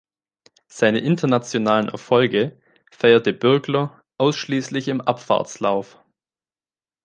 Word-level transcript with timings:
Seine 0.67 0.97
internationalen 0.97 1.87
Erfolge 1.89 2.59
feierte 2.89 3.33
Bürgler 3.33 4.01
ausschliesslich 4.17 4.87
im 4.87 4.99
Abfahrtslauf. 4.99 5.99